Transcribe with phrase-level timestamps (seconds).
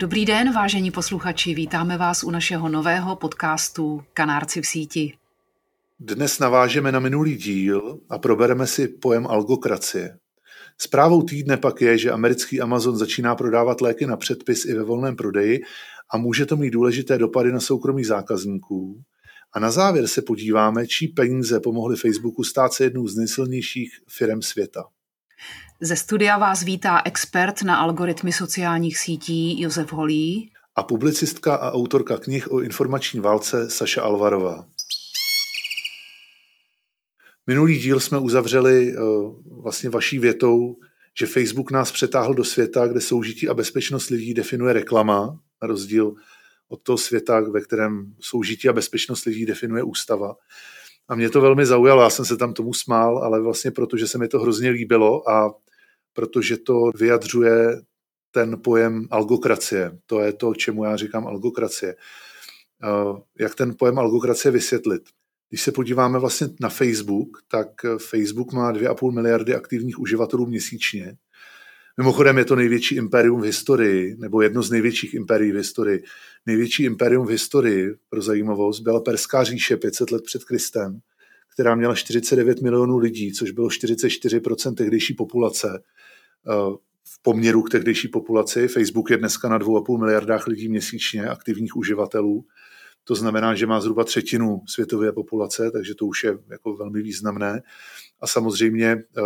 [0.00, 5.12] Dobrý den, vážení posluchači, vítáme vás u našeho nového podcastu Kanárci v síti.
[5.98, 10.18] Dnes navážeme na minulý díl a probereme si pojem algokracie.
[10.78, 15.16] Zprávou týdne pak je, že americký Amazon začíná prodávat léky na předpis i ve volném
[15.16, 15.60] prodeji
[16.12, 19.02] a může to mít důležité dopady na soukromí zákazníků.
[19.52, 24.42] A na závěr se podíváme, čí peníze pomohly Facebooku stát se jednou z nejsilnějších firm
[24.42, 24.84] světa.
[25.82, 32.16] Ze studia vás vítá expert na algoritmy sociálních sítí Josef Holý a publicistka a autorka
[32.16, 34.66] knih o informační válce Saša Alvarová.
[37.46, 40.76] Minulý díl jsme uzavřeli uh, vlastně vaší větou,
[41.18, 46.14] že Facebook nás přetáhl do světa, kde soužití a bezpečnost lidí definuje reklama, na rozdíl
[46.68, 50.36] od toho světa, ve kterém soužití a bezpečnost lidí definuje ústava.
[51.08, 54.06] A mě to velmi zaujalo, já jsem se tam tomu smál, ale vlastně proto, že
[54.06, 55.54] se mi to hrozně líbilo a
[56.12, 57.80] protože to vyjadřuje
[58.30, 59.98] ten pojem algokracie.
[60.06, 61.96] To je to, čemu já říkám algokracie.
[63.38, 65.02] Jak ten pojem algokracie vysvětlit?
[65.48, 71.16] Když se podíváme vlastně na Facebook, tak Facebook má 2,5 miliardy aktivních uživatelů měsíčně.
[71.98, 76.02] Mimochodem je to největší impérium v historii, nebo jedno z největších impérií v historii.
[76.46, 81.00] Největší impérium v historii, pro zajímavost, byla Perská říše 500 let před Kristem,
[81.52, 85.82] která měla 49 milionů lidí, což bylo 44% tehdejší populace
[86.48, 88.68] Eh, v poměru k tehdejší populaci.
[88.68, 92.44] Facebook je dneska na 2,5 miliardách lidí měsíčně aktivních uživatelů.
[93.04, 97.62] To znamená, že má zhruba třetinu světové populace, takže to už je jako velmi významné.
[98.20, 99.22] A samozřejmě eh,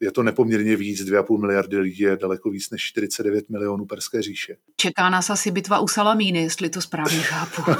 [0.00, 4.56] je to nepoměrně víc, 2,5 miliardy lidí je daleko víc než 49 milionů Perské říše.
[4.76, 7.62] Čeká nás asi bitva u Salamíny, jestli to správně chápu.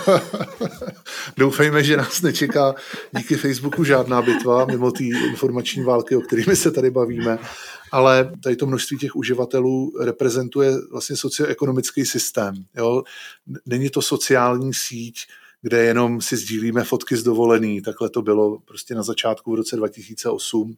[1.37, 2.75] Doufejme, že nás nečeká
[3.16, 7.38] díky Facebooku žádná bitva, mimo té informační války, o kterými se tady bavíme
[7.94, 12.55] ale tady to množství těch uživatelů reprezentuje vlastně socioekonomický systém.
[12.77, 13.03] Jo?
[13.67, 15.27] Není to sociální síť,
[15.64, 17.82] kde jenom si sdílíme fotky z dovolený.
[17.82, 20.76] Takhle to bylo prostě na začátku v roce 2008,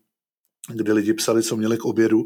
[0.74, 2.24] kde lidi psali, co měli k obědu.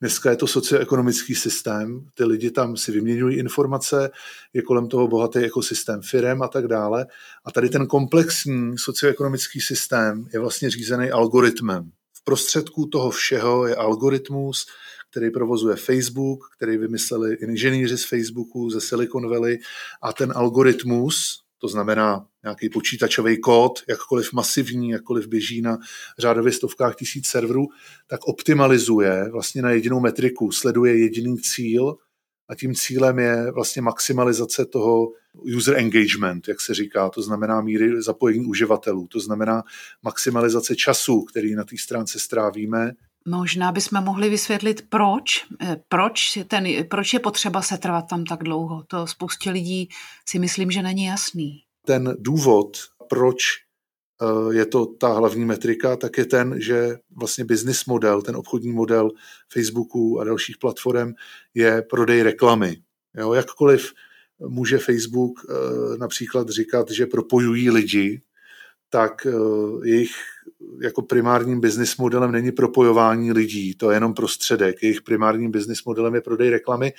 [0.00, 4.10] Dneska je to socioekonomický systém, ty lidi tam si vyměňují informace,
[4.52, 7.06] je kolem toho bohatý ekosystém firem a tak dále.
[7.44, 11.90] A tady ten komplexní socioekonomický systém je vlastně řízený algoritmem.
[12.12, 14.66] V prostředku toho všeho je algoritmus,
[15.10, 19.58] který provozuje Facebook, který vymysleli inženýři z Facebooku, ze Silicon Valley
[20.02, 25.78] a ten algoritmus, to znamená nějaký počítačový kód, jakkoliv masivní, jakkoliv běží na
[26.18, 27.66] řádově stovkách tisíc serverů,
[28.06, 31.96] tak optimalizuje vlastně na jedinou metriku, sleduje jediný cíl
[32.48, 35.12] a tím cílem je vlastně maximalizace toho
[35.56, 39.62] user engagement, jak se říká, to znamená míry zapojení uživatelů, to znamená
[40.02, 42.92] maximalizace času, který na té stránce strávíme.
[43.28, 48.42] Možná bychom mohli vysvětlit, proč, eh, proč, ten, proč je potřeba se trvat tam tak
[48.42, 48.84] dlouho.
[48.88, 49.88] To spoustě lidí
[50.28, 51.62] si myslím, že není jasný.
[51.86, 53.42] Ten důvod, proč
[54.22, 58.72] eh, je to ta hlavní metrika, tak je ten, že vlastně business model, ten obchodní
[58.72, 59.10] model
[59.52, 61.12] Facebooku a dalších platform
[61.54, 62.76] je prodej reklamy.
[63.16, 63.92] Jo, jakkoliv
[64.48, 68.22] může Facebook eh, například říkat, že propojují lidi,
[68.90, 69.32] tak eh,
[69.88, 70.12] jejich
[70.80, 74.82] jako primárním business modelem není propojování lidí, to je jenom prostředek.
[74.82, 76.92] Jejich primárním business modelem je prodej reklamy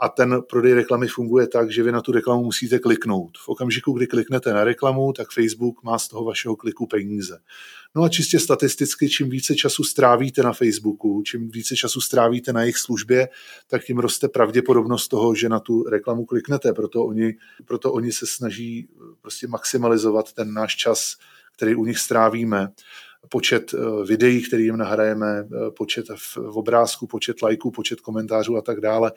[0.00, 3.38] a ten prodej reklamy funguje tak, že vy na tu reklamu musíte kliknout.
[3.38, 7.38] V okamžiku, kdy kliknete na reklamu, tak Facebook má z toho vašeho kliku peníze.
[7.94, 12.60] No a čistě statisticky, čím více času strávíte na Facebooku, čím více času strávíte na
[12.60, 13.28] jejich službě,
[13.66, 16.72] tak tím roste pravděpodobnost toho, že na tu reklamu kliknete.
[16.72, 17.34] Proto oni,
[17.64, 18.88] proto oni se snaží
[19.20, 21.16] prostě maximalizovat ten náš čas,
[21.56, 22.68] který u nich strávíme
[23.28, 28.62] počet eh, videí, který jim nahrajeme, eh, počet v obrázku, počet lajků, počet komentářů a
[28.62, 29.12] tak dále.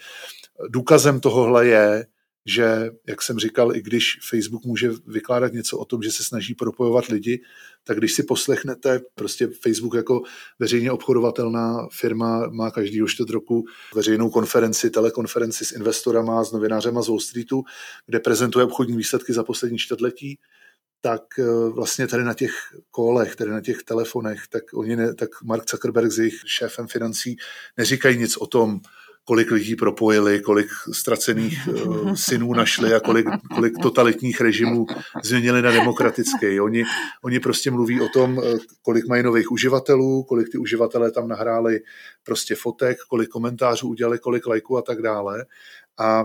[0.70, 2.06] Důkazem tohohle je,
[2.46, 6.56] že, jak jsem říkal, i když Facebook může vykládat něco o tom, že se snaží
[6.56, 7.42] propojovat lidi,
[7.84, 10.22] tak když si poslechnete, prostě Facebook jako
[10.60, 13.64] veřejně obchodovatelná firma má každý čtvrt roku
[13.96, 17.64] veřejnou konferenci, telekonferenci s investorama, s novinářema z Wall Streetu,
[18.06, 20.40] kde prezentuje obchodní výsledky za poslední čtvrtletí
[21.06, 22.52] tak eh, vlastně tady na těch
[22.92, 27.36] kolech, tady na těch telefonech, tak oni ne, tak Mark Zuckerberg s jejich šéfem financí
[27.78, 28.80] neříkají nic o tom,
[29.26, 34.86] kolik lidí propojili, kolik ztracených uh, synů našli a kolik, kolik totalitních režimů
[35.24, 36.62] změnili na demokratické.
[36.62, 36.84] Oni,
[37.24, 41.80] oni prostě mluví o tom, eh, kolik mají nových uživatelů, kolik ty uživatelé tam nahráli
[42.24, 45.46] prostě fotek, kolik komentářů udělali, kolik lajků a tak dále.
[45.98, 46.24] A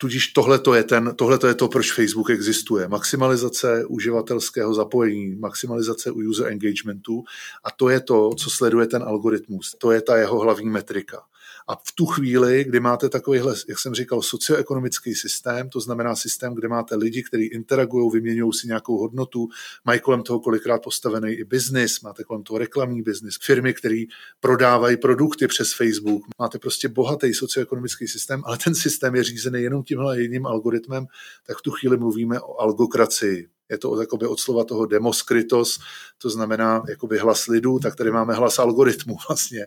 [0.00, 2.88] Tudíž tohle to je, ten, tohleto je to, proč Facebook existuje.
[2.88, 7.24] Maximalizace uživatelského zapojení, maximalizace user engagementu
[7.64, 9.74] a to je to, co sleduje ten algoritmus.
[9.78, 11.22] To je ta jeho hlavní metrika.
[11.70, 16.54] A v tu chvíli, kdy máte takovýhle, jak jsem říkal, socioekonomický systém, to znamená systém,
[16.54, 19.48] kde máte lidi, kteří interagují, vyměňují si nějakou hodnotu,
[19.84, 24.02] mají kolem toho kolikrát postavený i biznis, máte kolem toho reklamní biznis, firmy, které
[24.40, 29.82] prodávají produkty přes Facebook, máte prostě bohatý socioekonomický systém, ale ten systém je řízený jenom
[29.82, 31.06] tímhle jedním algoritmem,
[31.46, 35.80] tak v tu chvíli mluvíme o algokracii je to jakoby od slova toho demoskritos,
[36.18, 39.66] to znamená jakoby hlas lidu, tak tady máme hlas algoritmu vlastně.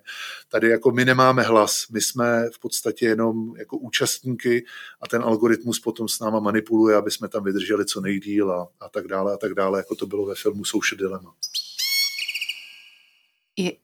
[0.49, 4.65] Tady jako my nemáme hlas, my jsme v podstatě jenom jako účastníky
[5.01, 8.89] a ten algoritmus potom s náma manipuluje, aby jsme tam vydrželi co nejdíl a, a
[8.89, 11.33] tak dále a tak dále, jako to bylo ve filmu Social Dilemma.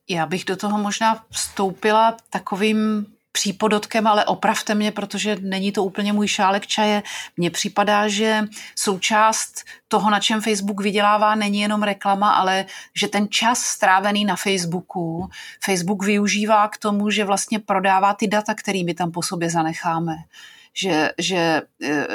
[0.10, 6.14] Já bych do toho možná vstoupila takovým přípodotkem, ale opravte mě, protože není to úplně
[6.14, 7.04] můj šálek čaje.
[7.38, 8.44] Mně připadá, že
[8.76, 12.66] součást toho, na čem Facebook vydělává, není jenom reklama, ale
[12.96, 15.30] že ten čas strávený na Facebooku,
[15.64, 20.16] Facebook využívá k tomu, že vlastně prodává ty data, kterými tam po sobě zanecháme
[20.74, 22.08] že, že e,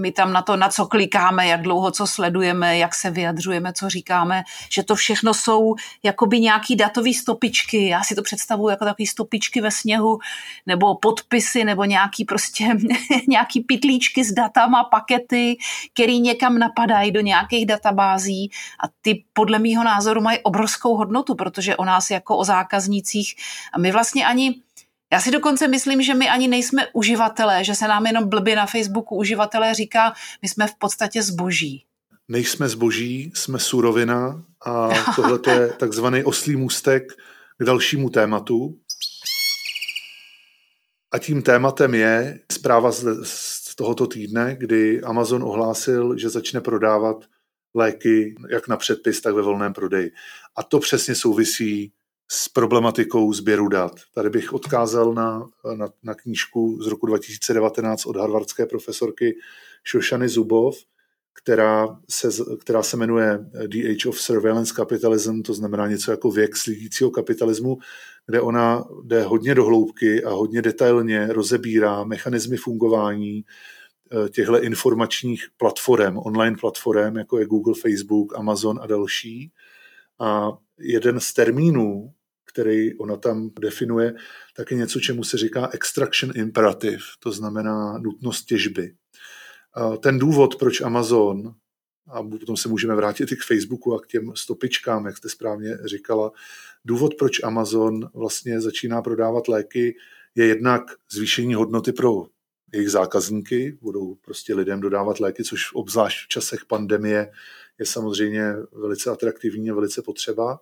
[0.00, 3.88] my tam na to, na co klikáme, jak dlouho co sledujeme, jak se vyjadřujeme, co
[3.88, 4.42] říkáme,
[4.72, 7.88] že to všechno jsou jakoby nějaký datový stopičky.
[7.88, 10.18] Já si to představuji jako takový stopičky ve sněhu,
[10.66, 12.68] nebo podpisy, nebo nějaký prostě
[13.28, 15.56] nějaký pitlíčky s datama, pakety,
[15.94, 18.50] který někam napadají do nějakých databází
[18.84, 23.34] a ty podle mýho názoru mají obrovskou hodnotu, protože o nás jako o zákaznících
[23.72, 24.54] a my vlastně ani
[25.12, 28.66] já si dokonce myslím, že my ani nejsme uživatelé, že se nám jenom blbě na
[28.66, 30.12] Facebooku uživatelé říká,
[30.42, 31.84] my jsme v podstatě zboží.
[32.28, 37.12] Nejsme zboží, jsme surovina a tohle je takzvaný oslý můstek
[37.58, 38.78] k dalšímu tématu.
[41.12, 42.92] A tím tématem je zpráva
[43.22, 47.24] z tohoto týdne, kdy Amazon ohlásil, že začne prodávat
[47.74, 50.12] léky jak na předpis, tak ve volném prodeji.
[50.56, 51.92] A to přesně souvisí
[52.32, 53.92] s problematikou sběru dat.
[54.14, 59.36] Tady bych odkázal na, na, na knížku z roku 2019 od harvardské profesorky
[59.90, 60.76] Shoshany Zubov,
[61.42, 62.28] která se,
[62.60, 67.78] která se jmenuje The Age of Surveillance Capitalism, to znamená něco jako věk slídícího kapitalismu,
[68.26, 75.44] kde ona jde hodně do hloubky a hodně detailně rozebírá mechanismy fungování eh, těchto informačních
[75.56, 79.52] platform, online platform, jako je Google, Facebook, Amazon a další.
[80.18, 82.12] A jeden z termínů,
[82.52, 84.14] který ona tam definuje,
[84.56, 88.94] tak je něco, čemu se říká extraction imperative, to znamená nutnost těžby.
[90.02, 91.54] Ten důvod, proč Amazon,
[92.10, 95.78] a potom se můžeme vrátit i k Facebooku a k těm stopičkám, jak jste správně
[95.84, 96.32] říkala,
[96.84, 99.96] důvod, proč Amazon vlastně začíná prodávat léky,
[100.34, 100.82] je jednak
[101.12, 102.26] zvýšení hodnoty pro
[102.72, 107.30] jejich zákazníky, budou prostě lidem dodávat léky, což obzvlášť v časech pandemie
[107.78, 110.60] je samozřejmě velice atraktivní a velice potřeba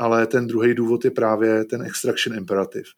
[0.00, 2.88] ale ten druhý důvod je právě ten extraction imperative,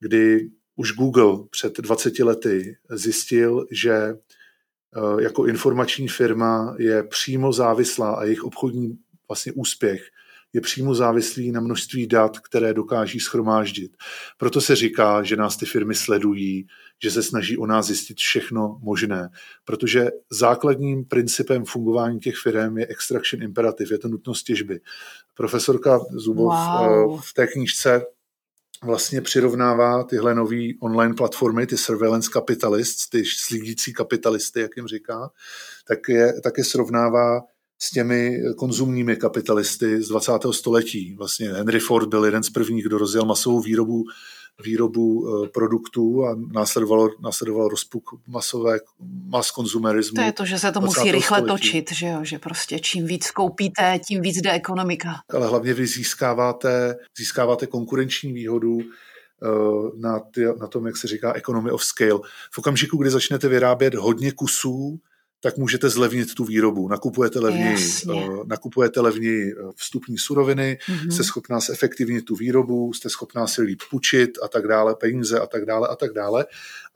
[0.00, 8.14] kdy už Google před 20 lety zjistil, že eh, jako informační firma je přímo závislá
[8.14, 10.02] a jejich obchodní vlastně úspěch
[10.52, 13.96] je přímo závislý na množství dat, které dokáží schromáždit.
[14.38, 16.66] Proto se říká, že nás ty firmy sledují,
[17.02, 19.28] že se snaží o nás zjistit všechno možné,
[19.64, 24.80] protože základním principem fungování těch firm je extraction imperative, je to nutnost těžby.
[25.34, 27.18] Profesorka Zubov wow.
[27.18, 28.06] Eh, v té knížce
[28.84, 35.30] vlastně přirovnává tyhle nové online platformy, ty surveillance capitalists, ty slídící kapitalisty, jak jim říká,
[35.88, 37.40] tak je, tak je srovnává
[37.78, 40.32] s těmi konzumními kapitalisty z 20.
[40.50, 41.14] století.
[41.18, 44.04] Vlastně Henry Ford byl jeden z prvních, kdo rozjel masovou výrobu
[44.64, 48.78] výrobu eh, produktů a následovalo, následovalo rozpuk masové
[49.28, 50.14] mas konzumerismu.
[50.14, 51.66] To je to, že se to musí rychle století.
[51.66, 52.18] točit, že jo?
[52.22, 55.14] že prostě čím víc koupíte, tím víc jde ekonomika.
[55.30, 59.46] Ale hlavně vy získáváte, získáváte konkurenční výhodu eh,
[59.98, 62.20] na, ty, na tom, jak se říká, economy of scale.
[62.50, 65.00] V okamžiku, kdy začnete vyrábět hodně kusů,
[65.42, 66.88] tak můžete zlevnit tu výrobu.
[66.88, 71.10] Nakupujete levněji, uh, nakupujete levněji eh, vstupní suroviny, mm-hmm.
[71.10, 75.46] jste schopná zefektivnit tu výrobu, jste schopná si líp půjčit a tak dále, peníze a
[75.46, 76.46] tak dále a tak dále.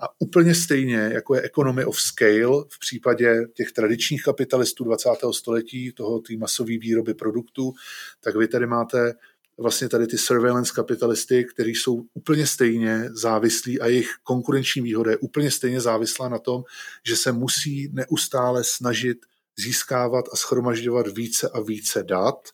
[0.00, 5.08] A úplně stejně, jako je economy of scale v případě těch tradičních kapitalistů 20.
[5.30, 7.72] století, toho té masové výroby produktů,
[8.20, 9.14] tak vy tady máte
[9.58, 15.16] vlastně tady ty surveillance kapitalisty, kteří jsou úplně stejně závislí a jejich konkurenční výhoda je
[15.16, 16.62] úplně stejně závislá na tom,
[17.06, 19.18] že se musí neustále snažit
[19.58, 22.48] získávat a schromažďovat více a více dat,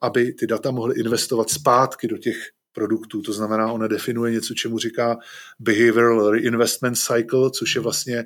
[0.00, 2.36] aby ty data mohly investovat zpátky do těch
[2.72, 3.22] produktů.
[3.22, 5.18] To znamená, ona definuje něco, čemu říká
[5.58, 8.24] behavioral reinvestment cycle, což je vlastně,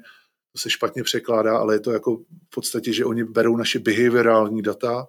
[0.53, 4.63] to se špatně překládá, ale je to jako v podstatě, že oni berou naše behaviorální
[4.63, 5.07] data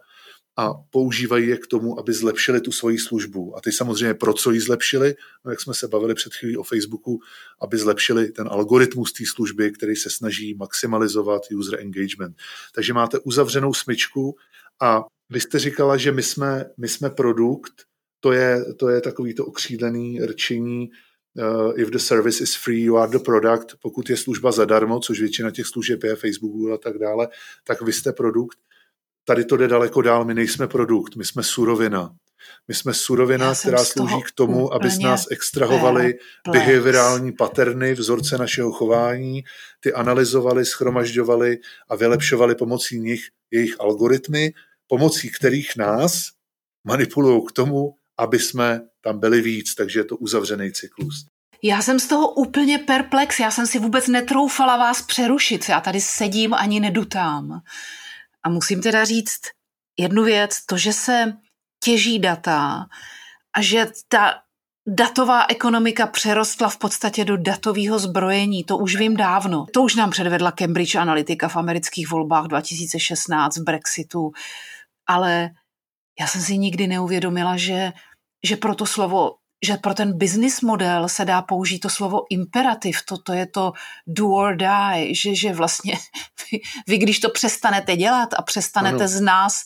[0.57, 3.57] a používají je k tomu, aby zlepšili tu svoji službu.
[3.57, 6.63] A ty samozřejmě pro co ji zlepšili, no jak jsme se bavili před chvílí o
[6.63, 7.19] Facebooku,
[7.62, 12.38] aby zlepšili ten algoritmus té služby, který se snaží maximalizovat user engagement.
[12.75, 14.36] Takže máte uzavřenou smyčku
[14.81, 17.74] a vy jste říkala, že my jsme, my jsme produkt,
[18.19, 20.89] to je, to je takový to okřídlený rčení,
[21.36, 23.75] uh, if the service is free, you are the product.
[23.81, 27.27] Pokud je služba zadarmo, což většina těch služeb je, Facebook a tak dále,
[27.63, 28.57] tak vy jste produkt.
[29.25, 32.15] Tady to jde daleko dál, my nejsme produkt, my jsme surovina.
[32.67, 36.13] My jsme surovina, která slouží k tomu, aby z nás extrahovali
[36.51, 39.43] behaviorální paterny, vzorce našeho chování,
[39.79, 41.57] ty analyzovali, schromažďovali
[41.89, 44.53] a vylepšovali pomocí nich jejich algoritmy,
[44.87, 46.29] pomocí kterých nás
[46.87, 51.25] manipulují k tomu, aby jsme tam byli víc, takže je to uzavřený cyklus.
[51.63, 56.01] Já jsem z toho úplně perplex, já jsem si vůbec netroufala vás přerušit, já tady
[56.01, 57.61] sedím ani nedutám.
[58.43, 59.41] A musím teda říct
[60.00, 61.33] jednu věc, to, že se
[61.83, 62.85] těží data
[63.55, 64.33] a že ta
[64.88, 69.65] datová ekonomika přerostla v podstatě do datového zbrojení, to už vím dávno.
[69.73, 74.31] To už nám předvedla Cambridge Analytica v amerických volbách 2016 v Brexitu,
[75.07, 75.50] ale
[76.19, 77.93] já jsem si nikdy neuvědomila, že,
[78.43, 83.01] že pro to slovo že pro ten business model se dá použít to slovo imperativ,
[83.05, 83.74] to, to je to
[84.08, 85.93] do or die, že, že vlastně
[86.51, 89.08] vy, vy, když to přestanete dělat a přestanete ano.
[89.08, 89.63] z nás,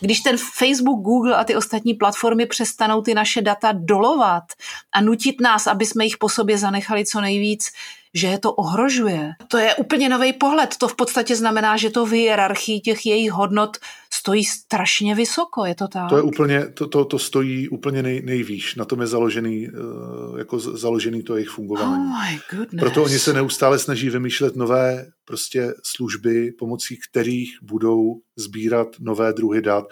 [0.00, 4.44] když ten Facebook, Google a ty ostatní platformy přestanou ty naše data dolovat
[4.92, 7.70] a nutit nás, aby jsme jich po sobě zanechali co nejvíc,
[8.14, 9.32] že je to ohrožuje.
[9.48, 10.76] To je úplně nový pohled.
[10.78, 13.76] To v podstatě znamená, že to v hierarchii těch jejich hodnot
[14.12, 16.08] stojí strašně vysoko, je to tak?
[16.08, 18.74] To je úplně, to, to, to stojí úplně nej, nejvýš.
[18.74, 22.04] Na tom je založený, uh, jako založený to jejich fungování.
[22.04, 22.80] Oh my goodness.
[22.80, 29.62] Proto oni se neustále snaží vymýšlet nové prostě služby, pomocí kterých budou sbírat nové druhy
[29.62, 29.84] dat.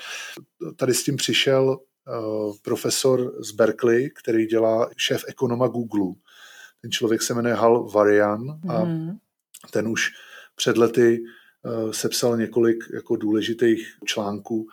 [0.76, 6.14] Tady s tím přišel uh, profesor z Berkeley, který dělá šéf ekonoma Google
[6.82, 9.18] ten člověk se jmenuje Hal Varian a mm.
[9.70, 10.10] ten už
[10.56, 11.22] před lety
[11.62, 14.66] uh, sepsal několik jako důležitých článků,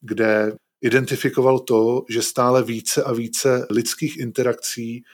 [0.00, 5.04] kde identifikoval to, že stále více a více lidských interakcí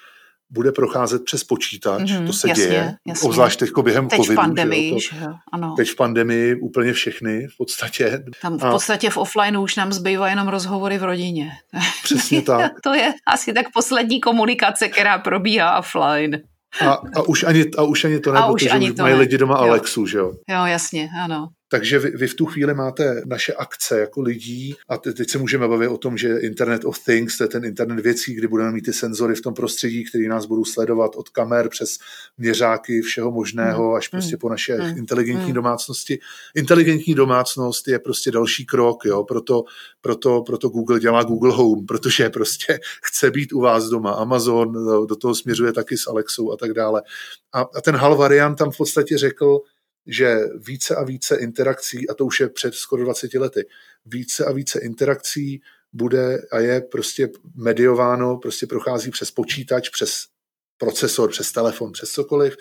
[0.50, 3.28] bude procházet přes počítač, mm-hmm, to se jasně, děje, jasně.
[3.28, 4.40] obzvlášť teď během teď covidu.
[4.40, 5.74] V pandemii, že jo, to, že jo, ano.
[5.76, 8.24] Teď v pandemii úplně všechny v podstatě.
[8.42, 11.52] Tam v podstatě v offlineu už nám zbývá jenom rozhovory v rodině.
[12.02, 12.72] Přesně tak.
[12.82, 16.40] to je asi tak poslední komunikace, která probíhá offline.
[16.80, 19.14] A, a, už ani, a už ani to ne, a protože už, ani to mají
[19.14, 19.20] ne.
[19.20, 19.60] lidi doma jo.
[19.60, 20.32] Alexu, že jo?
[20.50, 21.48] Jo, jasně, ano.
[21.68, 25.68] Takže vy, vy v tu chvíli máte naše akce jako lidí a teď se můžeme
[25.68, 28.82] bavit o tom, že Internet of Things, to je ten internet věcí, kdy budeme mít
[28.82, 31.98] ty senzory v tom prostředí, které nás budou sledovat od kamer přes
[32.38, 36.18] měřáky všeho možného až prostě po naše inteligentní domácnosti.
[36.54, 39.64] Inteligentní domácnost je prostě další krok, jo, proto,
[40.00, 44.12] proto, proto Google dělá Google Home, protože prostě chce být u vás doma.
[44.12, 44.72] Amazon
[45.06, 47.02] do toho směřuje taky s Alexou a tak dále.
[47.52, 49.60] A, a ten Hal variant tam v podstatě řekl,
[50.06, 53.66] že více a více interakcí, a to už je před skoro 20 lety,
[54.06, 60.24] více a více interakcí bude a je prostě mediováno, prostě prochází přes počítač, přes
[60.78, 62.56] procesor, přes telefon, přes cokoliv.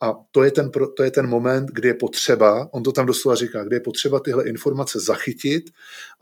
[0.00, 3.36] A to je, ten, to je ten moment, kdy je potřeba, on to tam doslova
[3.36, 5.70] říká, kdy je potřeba tyhle informace zachytit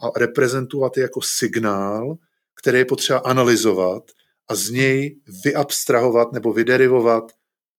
[0.01, 2.17] a reprezentovat je jako signál,
[2.55, 4.03] který je potřeba analyzovat
[4.49, 7.33] a z něj vyabstrahovat nebo vyderivovat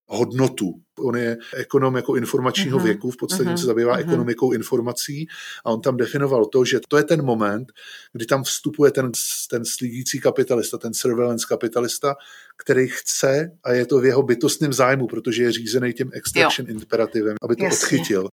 [0.08, 0.74] hodnotu.
[1.00, 2.84] On je ekonom jako informačního uh-huh.
[2.84, 3.58] věku, v podstatě uh-huh.
[3.58, 4.00] se zabývá uh-huh.
[4.00, 5.28] ekonomikou informací
[5.66, 7.72] a on tam definoval to, že to je ten moment,
[8.14, 9.12] kdy tam vstupuje ten,
[9.50, 12.16] ten slídící kapitalista, ten surveillance kapitalista,
[12.58, 16.74] který chce, a je to v jeho bytostném zájmu, protože je řízený tím extraction jo.
[16.74, 17.78] imperativem, aby to Jasně.
[17.78, 18.28] odchytil.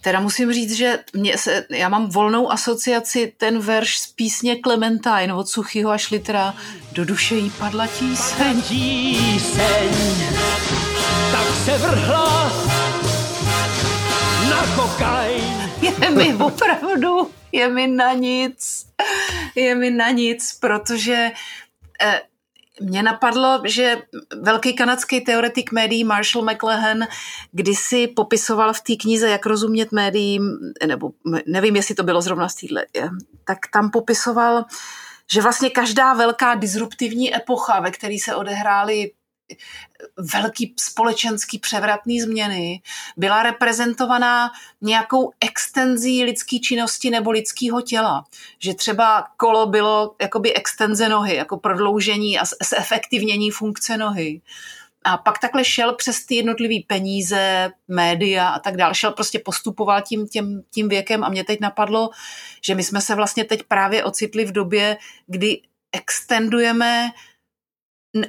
[0.00, 5.34] Teda musím říct, že mě se, já mám volnou asociaci ten verš z písně Clementine
[5.34, 6.54] od Suchyho až litera
[6.92, 8.62] Do duše jí padla tíseň.
[8.62, 9.90] tíseň
[11.32, 12.52] tak se vrhla
[14.50, 15.70] na kokain.
[16.00, 18.86] Je mi opravdu, je mi na nic,
[19.54, 21.30] je mi na nic, protože
[22.02, 22.20] eh,
[22.80, 23.96] Mně napadlo, že
[24.42, 26.98] velký kanadský teoretik médií Marshall McLuhan
[27.52, 31.10] kdysi popisoval v té knize Jak rozumět médiím, nebo
[31.46, 32.86] nevím, jestli to bylo zrovna z téhle,
[33.44, 34.64] tak tam popisoval,
[35.32, 39.12] že vlastně každá velká disruptivní epocha, ve které se odehrály
[40.16, 42.82] velký společenský převratný změny,
[43.16, 48.24] byla reprezentovaná nějakou extenzí lidské činnosti nebo lidského těla.
[48.58, 54.40] Že třeba kolo bylo jakoby extenze nohy, jako prodloužení a zefektivnění funkce nohy.
[55.04, 58.94] A pak takhle šel přes ty jednotlivé peníze, média a tak dále.
[58.94, 62.10] Šel prostě postupoval tím, tím, tím věkem a mě teď napadlo,
[62.64, 67.10] že my jsme se vlastně teď právě ocitli v době, kdy extendujeme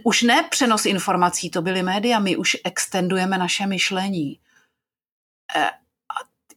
[0.04, 4.40] už ne přenos informací, to byly média, my už extendujeme naše myšlení.
[5.56, 5.70] E,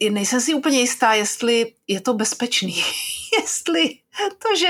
[0.02, 2.84] a nejsem si úplně jistá, jestli je to bezpečný.
[3.40, 4.68] jestli to, že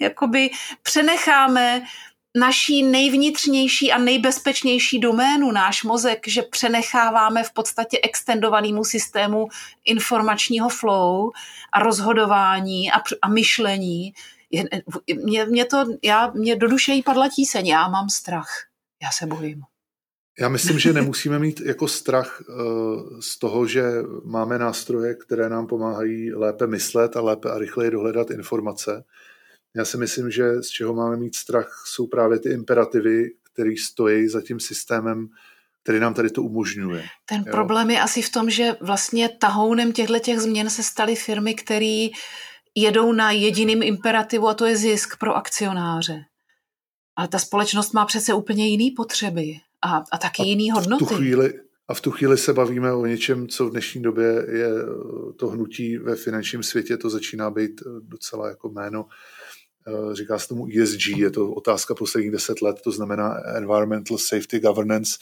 [0.00, 0.50] jakoby
[0.82, 1.82] přenecháme
[2.36, 9.48] naší nejvnitřnější a nejbezpečnější doménu, náš mozek, že přenecháváme v podstatě extendovanému systému
[9.84, 11.30] informačního flow
[11.72, 14.14] a rozhodování a, a myšlení,
[14.50, 14.64] je,
[15.24, 18.48] mě, mě, to, já, mě do duše jí padla tíseň, já mám strach,
[19.02, 19.62] já se bojím.
[20.40, 23.82] Já myslím, že nemusíme mít jako strach uh, z toho, že
[24.24, 29.04] máme nástroje, které nám pomáhají lépe myslet a lépe a rychleji dohledat informace.
[29.76, 34.28] Já si myslím, že z čeho máme mít strach, jsou právě ty imperativy, které stojí
[34.28, 35.28] za tím systémem,
[35.82, 37.04] který nám tady to umožňuje.
[37.24, 37.52] Ten jo?
[37.52, 42.08] problém je asi v tom, že vlastně tahounem těchto těch změn se staly firmy, které
[42.74, 46.24] jedou na jediným imperativu a to je zisk pro akcionáře.
[47.16, 51.04] Ale ta společnost má přece úplně jiný potřeby a, a taky a jiný hodnoty.
[51.04, 51.54] V tu chvíli,
[51.88, 54.68] a v tu chvíli se bavíme o něčem, co v dnešní době je
[55.36, 59.06] to hnutí ve finančním světě, to začíná být docela jako jméno.
[59.88, 64.60] Eh, říká se tomu ESG, je to otázka posledních deset let, to znamená Environmental Safety
[64.60, 65.18] Governance,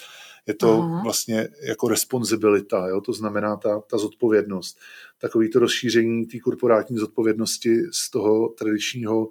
[0.46, 1.02] je to Aha.
[1.04, 3.00] vlastně jako responsibilita, jo?
[3.00, 4.78] to znamená ta, ta zodpovědnost.
[5.20, 9.28] Takový to rozšíření té korporátní zodpovědnosti z toho tradičního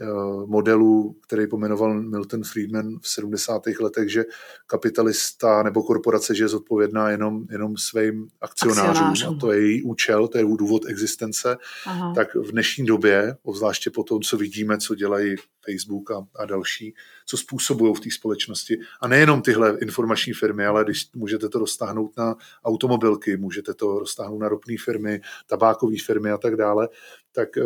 [0.00, 3.62] Eh, modelu, který pomenoval Milton Friedman v 70.
[3.80, 4.24] letech, že
[4.66, 9.36] kapitalista nebo korporace, že je zodpovědná jenom, jenom svým akcionářům, akcionářům.
[9.36, 11.56] a to je její účel, to je důvod existence,
[11.86, 12.12] Aha.
[12.14, 16.94] tak v dnešní době, obzvláště po tom, co vidíme, co dělají Facebook a, a další,
[17.26, 18.78] co způsobují v té společnosti.
[19.00, 24.40] A nejenom tyhle informační firmy, ale když můžete to roztáhnout na automobilky, můžete to roztáhnout
[24.40, 26.88] na ropné firmy, tabákové firmy a tak dále,
[27.32, 27.62] tak eh,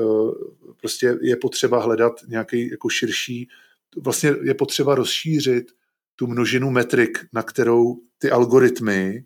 [0.77, 3.49] prostě je potřeba hledat nějaký jako širší,
[3.97, 5.73] vlastně je potřeba rozšířit
[6.17, 9.25] tu množinu metrik, na kterou ty algoritmy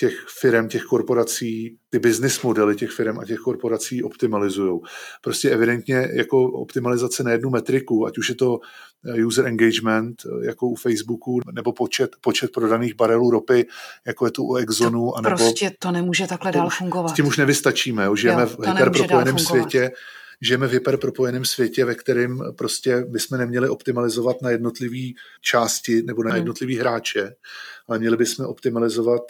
[0.00, 4.80] těch firm, těch korporací, ty business modely těch firm a těch korporací optimalizují.
[5.22, 8.58] Prostě evidentně jako optimalizace na jednu metriku, ať už je to
[9.06, 13.66] eh, user engagement, eh, jako u Facebooku, nebo počet, počet prodaných barelů ropy,
[14.06, 15.06] jako je to u Exxonu.
[15.10, 17.08] To anebo, prostě to nemůže takhle dál fungovat.
[17.08, 18.16] S tím už nevystačíme, jo?
[18.16, 19.90] žijeme jo, v hyperpropojeném světě,
[20.40, 26.30] žijeme v hyperpropojeném světě, ve kterém prostě bychom neměli optimalizovat na jednotlivé části nebo na
[26.30, 26.36] hmm.
[26.36, 27.34] jednotlivé hráče,
[27.88, 29.22] ale měli bychom optimalizovat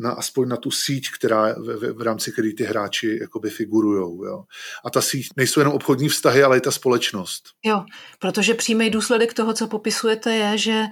[0.00, 4.24] na, aspoň na tu síť, která v, v, v rámci které ty hráči jakoby figurujou.
[4.24, 4.44] Jo.
[4.84, 7.44] A ta síť nejsou jenom obchodní vztahy, ale i ta společnost.
[7.64, 7.84] Jo,
[8.18, 10.84] protože přímý důsledek toho, co popisujete, je, že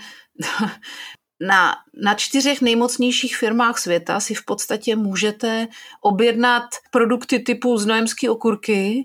[1.41, 5.69] na, na čtyřech nejmocnějších firmách světa si v podstatě můžete
[6.01, 9.05] objednat produkty typu znojemské okurky,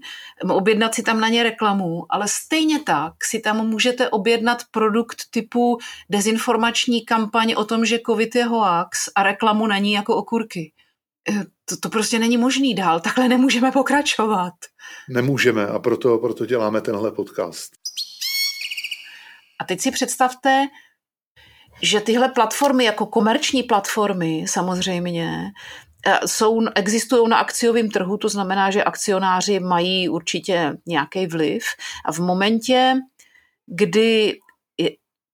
[0.50, 5.78] objednat si tam na ně reklamu, ale stejně tak si tam můžete objednat produkt typu
[6.10, 10.72] dezinformační kampaň o tom, že covid je hoax a reklamu na ní jako okurky.
[11.30, 14.54] Eh, to, to prostě není možný dál, takhle nemůžeme pokračovat.
[15.10, 17.72] Nemůžeme a proto, proto děláme tenhle podcast.
[19.60, 20.68] A teď si představte,
[21.82, 25.52] že tyhle platformy jako komerční platformy samozřejmě
[26.06, 31.64] eh, jsou, existují na akciovém trhu, to znamená, že akcionáři mají určitě nějaký vliv.
[32.06, 32.96] A v momentě,
[33.66, 34.40] kdy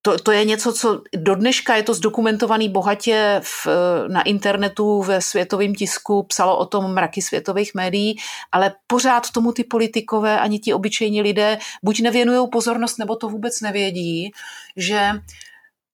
[0.02, 3.68] to, to je něco, co do dneška je to zdokumentovaný bohatě v,
[4.08, 8.16] na internetu, ve světovém tisku, psalo o tom mraky světových médií,
[8.52, 13.62] ale pořád tomu ty politikové ani ti obyčejní lidé buď nevěnují pozornost, nebo to vůbec
[13.62, 14.32] nevědí,
[14.76, 15.12] že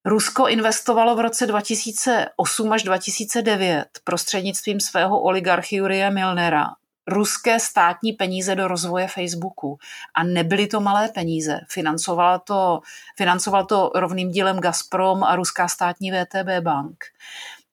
[0.05, 6.67] Rusko investovalo v roce 2008 až 2009 prostřednictvím svého oligarchy Jurie Milnera
[7.07, 9.77] ruské státní peníze do rozvoje Facebooku.
[10.15, 11.59] A nebyly to malé peníze.
[11.69, 12.81] Financoval to,
[13.17, 17.05] financoval to rovným dílem Gazprom a ruská státní VTB bank.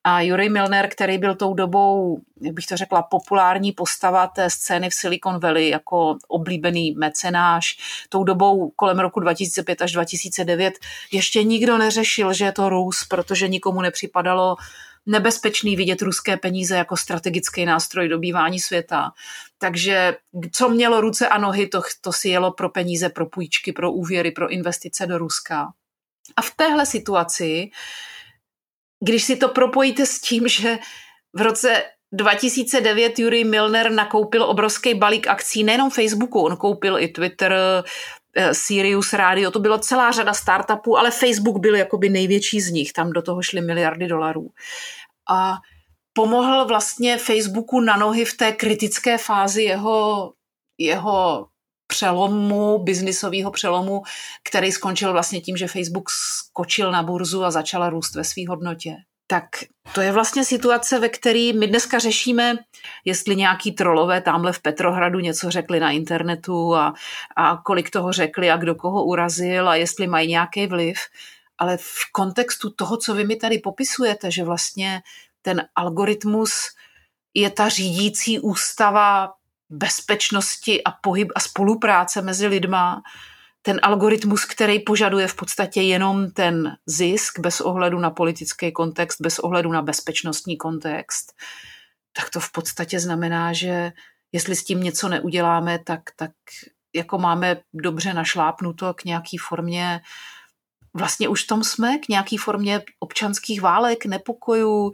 [0.05, 4.91] A Juri Milner, který byl tou dobou, jak bych to řekla, populární postava té scény
[4.91, 7.77] v Silicon Valley jako oblíbený mecenáš,
[8.09, 10.75] tou dobou kolem roku 2005 až 2009
[11.13, 14.57] ještě nikdo neřešil, že je to Rus, protože nikomu nepřipadalo
[15.07, 19.13] nebezpečný vidět ruské peníze jako strategický nástroj dobývání světa.
[19.59, 20.17] Takže
[20.53, 24.31] co mělo ruce a nohy, to, to si jelo pro peníze, pro půjčky, pro úvěry,
[24.31, 25.73] pro investice do Ruska.
[26.37, 27.71] A v téhle situaci,
[29.05, 30.79] když si to propojíte s tím, že
[31.35, 37.55] v roce 2009 Yuri Milner nakoupil obrovský balík akcí nejenom Facebooku, on koupil i Twitter,
[38.37, 42.93] eh, Sirius Radio, to bylo celá řada startupů, ale Facebook byl jakoby největší z nich,
[42.93, 44.51] tam do toho šly miliardy dolarů.
[45.31, 45.57] A
[46.13, 50.33] pomohl vlastně Facebooku na nohy v té kritické fázi jeho,
[50.79, 51.47] jeho
[51.93, 54.03] přelomu, biznisového přelomu,
[54.49, 58.97] který skončil vlastně tím, že Facebook skočil na burzu a začala růst ve své hodnotě.
[59.27, 59.45] Tak
[59.95, 62.57] to je vlastně situace, ve které my dneska řešíme,
[63.05, 66.95] jestli nějaký trolové tamhle v Petrohradu něco řekli na internetu a,
[67.37, 70.97] a kolik toho řekli a kdo koho urazil a jestli mají nějaký vliv.
[71.59, 75.03] Ale v kontextu toho, co vy mi tady popisujete, že vlastně
[75.43, 76.53] ten algoritmus
[77.35, 79.33] je ta řídící ústava
[79.73, 83.03] bezpečnosti a pohyb a spolupráce mezi lidma,
[83.63, 89.39] ten algoritmus, který požaduje v podstatě jenom ten zisk bez ohledu na politický kontext, bez
[89.39, 91.33] ohledu na bezpečnostní kontext,
[92.13, 93.93] tak to v podstatě znamená, že
[94.33, 96.33] jestli s tím něco neuděláme, tak, tak
[96.95, 100.01] jako máme dobře našlápnuto k nějaký formě
[100.95, 104.93] vlastně už v tom jsme, k nějaký formě občanských válek, nepokojů,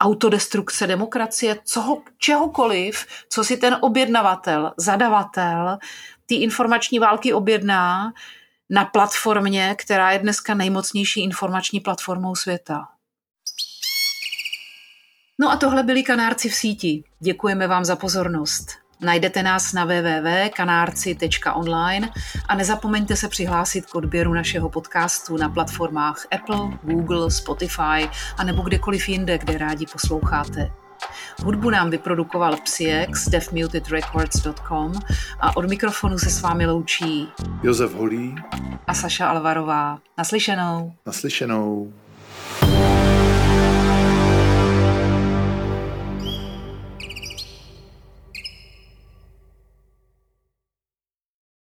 [0.00, 5.78] autodestrukce demokracie, co, čehokoliv, co si ten objednavatel, zadavatel
[6.26, 8.12] ty informační války objedná
[8.70, 12.88] na platformě, která je dneska nejmocnější informační platformou světa.
[15.40, 17.04] No a tohle byli kanárci v síti.
[17.20, 18.85] Děkujeme vám za pozornost.
[19.00, 22.10] Najdete nás na www.kanárci.online
[22.48, 28.62] a nezapomeňte se přihlásit k odběru našeho podcastu na platformách Apple, Google, Spotify a nebo
[28.62, 30.70] kdekoliv jinde, kde rádi posloucháte.
[31.44, 34.92] Hudbu nám vyprodukoval Psyex, deafmutedrecords.com
[35.40, 37.28] a od mikrofonu se s vámi loučí
[37.62, 38.34] Josef Holý
[38.86, 39.98] a Saša Alvarová.
[40.18, 40.92] Naslyšenou.
[41.06, 41.92] Naslyšenou.